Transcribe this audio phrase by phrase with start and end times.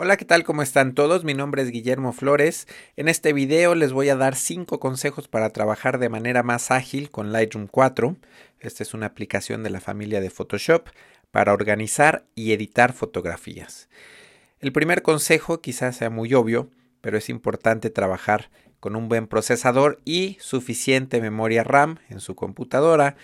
[0.00, 0.44] Hola, ¿qué tal?
[0.44, 1.24] ¿Cómo están todos?
[1.24, 2.68] Mi nombre es Guillermo Flores.
[2.94, 7.10] En este video les voy a dar 5 consejos para trabajar de manera más ágil
[7.10, 8.16] con Lightroom 4.
[8.60, 10.90] Esta es una aplicación de la familia de Photoshop
[11.32, 13.88] para organizar y editar fotografías.
[14.60, 16.70] El primer consejo quizás sea muy obvio,
[17.00, 23.16] pero es importante trabajar con un buen procesador y suficiente memoria RAM en su computadora.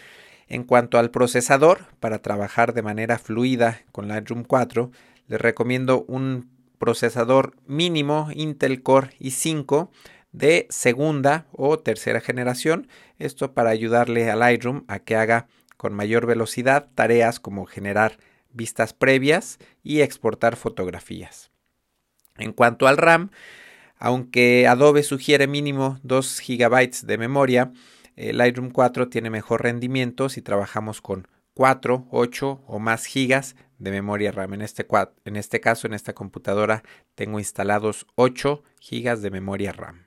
[0.48, 4.90] En cuanto al procesador, para trabajar de manera fluida con Lightroom 4,
[5.28, 6.53] les recomiendo un
[6.84, 9.88] procesador mínimo Intel Core i5
[10.32, 12.88] de segunda o tercera generación.
[13.18, 15.46] Esto para ayudarle a Lightroom a que haga
[15.78, 18.18] con mayor velocidad tareas como generar
[18.50, 21.50] vistas previas y exportar fotografías.
[22.36, 23.30] En cuanto al RAM,
[23.96, 27.72] aunque Adobe sugiere mínimo 2 GB de memoria,
[28.14, 34.32] Lightroom 4 tiene mejor rendimiento si trabajamos con 4, 8 o más gigas de memoria
[34.32, 34.54] RAM.
[34.54, 34.86] En este,
[35.24, 36.82] en este caso, en esta computadora,
[37.14, 40.06] tengo instalados 8 gigas de memoria RAM.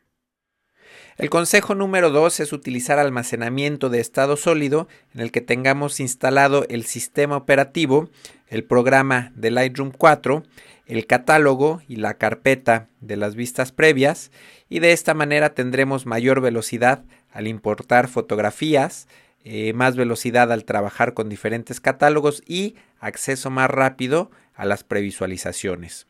[1.17, 6.65] El consejo número 2 es utilizar almacenamiento de estado sólido en el que tengamos instalado
[6.69, 8.09] el sistema operativo,
[8.47, 10.43] el programa de Lightroom 4,
[10.85, 14.31] el catálogo y la carpeta de las vistas previas
[14.69, 19.07] y de esta manera tendremos mayor velocidad al importar fotografías,
[19.49, 26.05] eh, más velocidad al trabajar con diferentes catálogos y acceso más rápido a las previsualizaciones.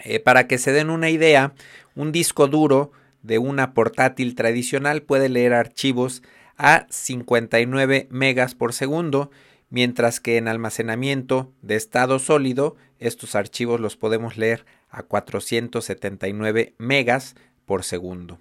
[0.00, 1.54] Eh, para que se den una idea,
[1.94, 6.22] un disco duro de una portátil tradicional puede leer archivos
[6.58, 9.30] a 59 megas por segundo,
[9.70, 17.34] mientras que en almacenamiento de estado sólido estos archivos los podemos leer a 479 megas
[17.64, 18.40] por segundo.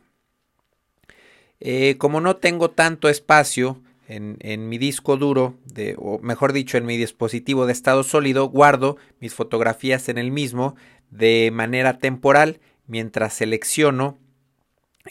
[1.61, 6.85] Eh, como no tengo tanto espacio en, mi disco duro, de, o mejor dicho, en
[6.85, 10.75] mi dispositivo de estado sólido, guardo mis fotografías en el mismo
[11.09, 14.17] de manera temporal mientras selecciono,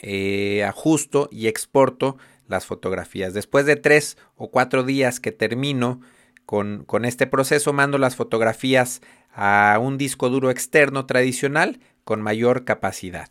[0.01, 2.17] eh, ajusto y exporto
[2.47, 3.33] las fotografías.
[3.33, 6.01] Después de tres o cuatro días que termino
[6.45, 9.01] con, con este proceso, mando las fotografías
[9.33, 13.29] a un disco duro externo tradicional con mayor capacidad.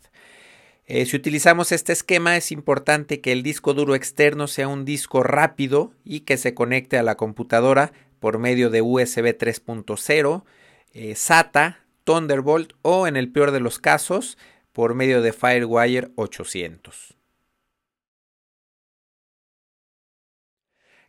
[0.93, 5.23] Eh, si utilizamos este esquema es importante que el disco duro externo sea un disco
[5.23, 10.43] rápido y que se conecte a la computadora por medio de USB 3.0,
[10.91, 14.37] eh, SATA, Thunderbolt o en el peor de los casos
[14.73, 17.15] por medio de Firewire 800.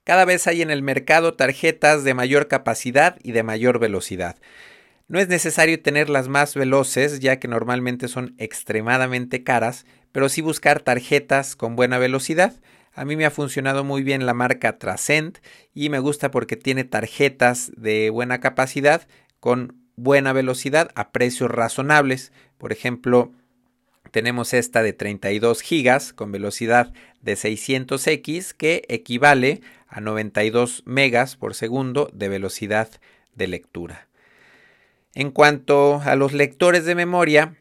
[0.04, 4.36] Cada vez hay en el mercado tarjetas de mayor capacidad y de mayor velocidad.
[5.08, 10.40] No es necesario tener las más veloces, ya que normalmente son extremadamente caras, pero sí
[10.40, 12.60] buscar tarjetas con buena velocidad.
[12.94, 15.38] A mí me ha funcionado muy bien la marca Trascend
[15.74, 19.06] y me gusta porque tiene tarjetas de buena capacidad
[19.40, 22.32] con buena velocidad a precios razonables.
[22.58, 23.32] Por ejemplo,
[24.10, 26.92] tenemos esta de 32 GB con velocidad
[27.22, 32.88] de 600X que equivale a 92 megas por segundo de velocidad
[33.34, 34.08] de lectura.
[35.14, 37.56] En cuanto a los lectores de memoria,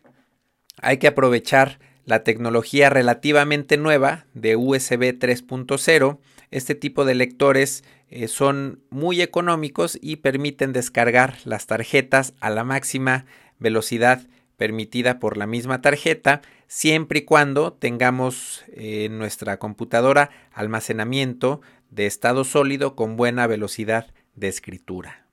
[0.82, 6.20] hay que aprovechar la tecnología relativamente nueva de USB 3.0.
[6.50, 12.64] Este tipo de lectores eh, son muy económicos y permiten descargar las tarjetas a la
[12.64, 13.26] máxima
[13.60, 21.62] velocidad permitida por la misma tarjeta, siempre y cuando tengamos eh, en nuestra computadora almacenamiento
[21.90, 25.31] de estado sólido con buena velocidad de escritura.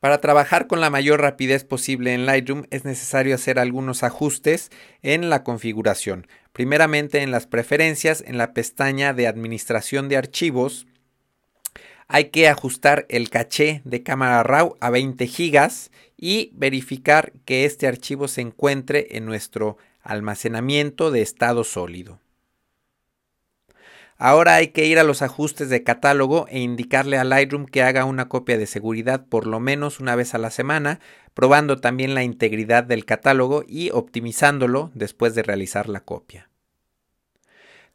[0.00, 4.70] Para trabajar con la mayor rapidez posible en Lightroom es necesario hacer algunos ajustes
[5.02, 6.26] en la configuración.
[6.54, 10.86] Primeramente en las preferencias, en la pestaña de administración de archivos,
[12.08, 15.70] hay que ajustar el caché de cámara RAW a 20 GB
[16.16, 22.20] y verificar que este archivo se encuentre en nuestro almacenamiento de estado sólido.
[24.22, 28.04] Ahora hay que ir a los ajustes de catálogo e indicarle a Lightroom que haga
[28.04, 31.00] una copia de seguridad por lo menos una vez a la semana,
[31.32, 36.50] probando también la integridad del catálogo y optimizándolo después de realizar la copia.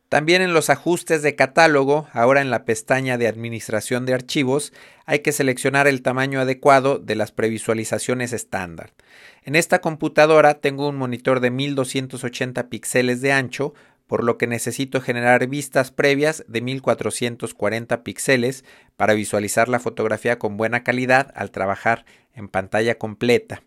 [0.09, 4.73] También en los ajustes de catálogo, ahora en la pestaña de administración de archivos,
[5.05, 8.93] hay que seleccionar el tamaño adecuado de las previsualizaciones estándar.
[9.43, 13.75] En esta computadora tengo un monitor de 1280 píxeles de ancho,
[14.07, 18.63] por lo que necesito generar vistas previas de 1440 píxeles
[18.95, 23.63] para visualizar la fotografía con buena calidad al trabajar en pantalla completa.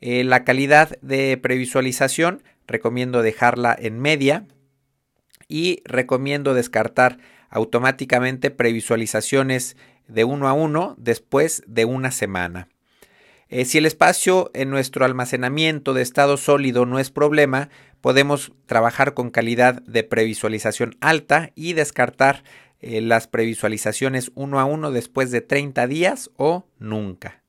[0.00, 4.46] Eh, la calidad de previsualización recomiendo dejarla en media
[5.48, 7.18] y recomiendo descartar
[7.50, 12.68] automáticamente previsualizaciones de uno a uno después de una semana.
[13.50, 17.68] Eh, si el espacio en nuestro almacenamiento de estado sólido no es problema,
[18.00, 22.44] podemos trabajar con calidad de previsualización alta y descartar
[22.80, 27.42] eh, las previsualizaciones uno a uno después de 30 días o nunca.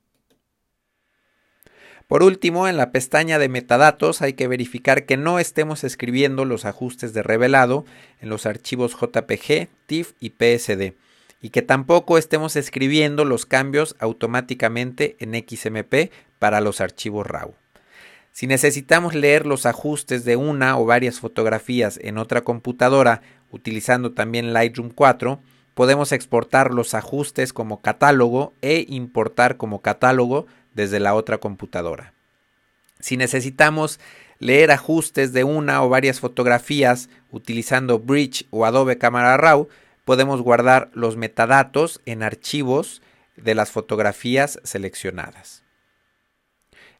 [2.08, 6.64] Por último, en la pestaña de metadatos hay que verificar que no estemos escribiendo los
[6.64, 7.86] ajustes de revelado
[8.20, 10.94] en los archivos JPG, TIFF y PSD
[11.42, 17.54] y que tampoco estemos escribiendo los cambios automáticamente en XMP para los archivos RAW.
[18.30, 24.54] Si necesitamos leer los ajustes de una o varias fotografías en otra computadora utilizando también
[24.54, 25.40] Lightroom 4,
[25.74, 32.14] podemos exportar los ajustes como catálogo e importar como catálogo desde la otra computadora.
[33.00, 34.00] Si necesitamos
[34.38, 39.68] leer ajustes de una o varias fotografías utilizando Bridge o Adobe Camera Raw,
[40.04, 43.02] podemos guardar los metadatos en archivos
[43.36, 45.62] de las fotografías seleccionadas.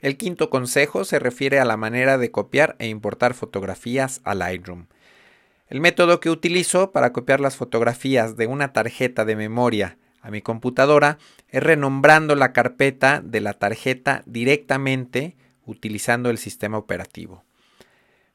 [0.00, 4.86] El quinto consejo se refiere a la manera de copiar e importar fotografías a Lightroom.
[5.68, 10.42] El método que utilizo para copiar las fotografías de una tarjeta de memoria a mi
[10.42, 11.18] computadora
[11.48, 17.44] es renombrando la carpeta de la tarjeta directamente utilizando el sistema operativo.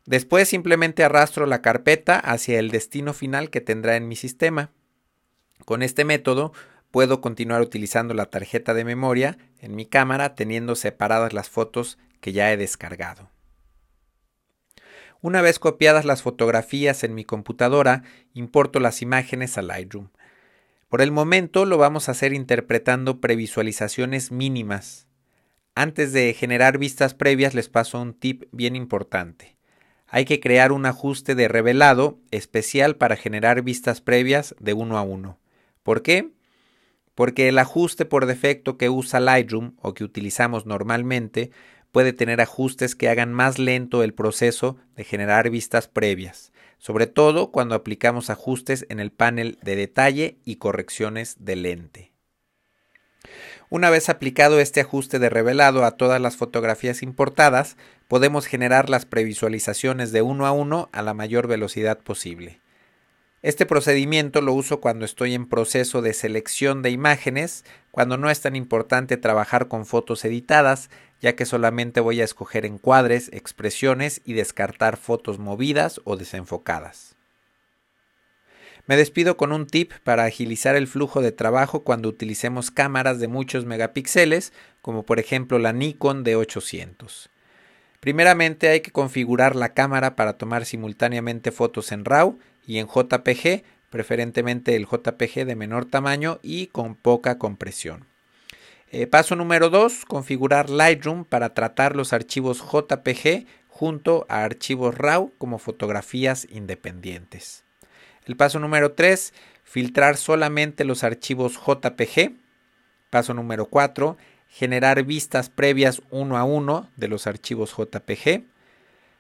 [0.08, 4.72] Después simplemente arrastro la carpeta hacia el destino final que tendrá en mi sistema.
[5.66, 6.54] Con este método
[6.92, 12.32] puedo continuar utilizando la tarjeta de memoria en mi cámara teniendo separadas las fotos que
[12.32, 13.30] ya he descargado.
[15.20, 20.08] Una vez copiadas las fotografías en mi computadora, importo las imágenes a Lightroom.
[20.88, 25.06] Por el momento lo vamos a hacer interpretando previsualizaciones mínimas.
[25.76, 29.57] Antes de generar vistas previas les paso un tip bien importante
[30.08, 35.02] hay que crear un ajuste de revelado especial para generar vistas previas de uno a
[35.02, 35.38] uno.
[35.84, 36.32] ¿Por qué?
[37.16, 41.52] Porque el ajuste por defecto que usa Lightroom o que utilizamos normalmente
[41.92, 47.52] puede tener ajustes que hagan más lento el proceso de generar vistas previas, sobre todo
[47.52, 52.12] cuando aplicamos ajustes en el panel de detalle y correcciones de lente.
[53.70, 57.76] Una vez aplicado este ajuste de revelado a todas las fotografías importadas,
[58.08, 62.62] podemos generar las previsualizaciones de uno a uno a la mayor velocidad posible.
[63.42, 68.40] Este procedimiento lo uso cuando estoy en proceso de selección de imágenes, cuando no es
[68.40, 74.32] tan importante trabajar con fotos editadas, ya que solamente voy a escoger encuadres, expresiones y
[74.32, 77.17] descartar fotos movidas o desenfocadas.
[78.88, 83.28] Me despido con un tip para agilizar el flujo de trabajo cuando utilicemos cámaras de
[83.28, 87.28] muchos megapíxeles, como por ejemplo la Nikon D800.
[88.00, 93.64] Primeramente hay que configurar la cámara para tomar simultáneamente fotos en RAW y en JPG,
[93.90, 98.06] preferentemente el JPG de menor tamaño y con poca compresión.
[98.90, 105.34] Eh, paso número 2, configurar Lightroom para tratar los archivos JPG junto a archivos RAW
[105.38, 107.67] como fotografías independientes.
[108.28, 109.34] El paso número 3,
[109.64, 112.34] filtrar solamente los archivos JPG.
[113.10, 114.18] Paso número 4,
[114.50, 118.44] generar vistas previas uno a uno de los archivos JPG.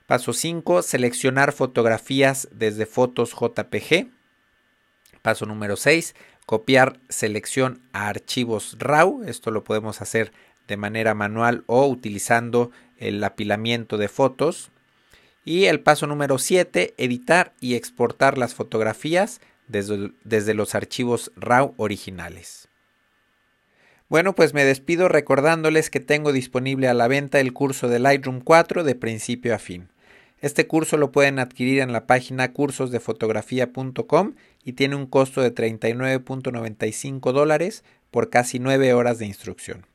[0.08, 4.10] Paso 5, seleccionar fotografías desde fotos JPG.
[5.22, 6.14] Paso número 6,
[6.46, 9.24] copiar selección a archivos RAW.
[9.26, 10.34] Esto lo podemos hacer
[10.68, 14.70] de manera manual o utilizando el apilamiento de fotos.
[15.48, 19.40] Y el paso número 7, editar y exportar las fotografías
[19.70, 22.68] desde, desde, los archivos RAW originales.
[24.10, 28.42] Bueno, pues me despido recordándoles que tengo disponible a la venta el curso de Lightroom
[28.42, 29.88] 4 de principio a fin.
[30.42, 34.36] Este curso lo pueden adquirir en la página cursosdefotografía.com
[34.66, 39.86] y tiene un costo de 39.95 dólares por casi 9 horas de instrucción.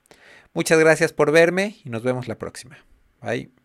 [0.55, 2.79] Muchas gracias por verme y nos vemos la próxima.
[3.21, 3.62] Bye.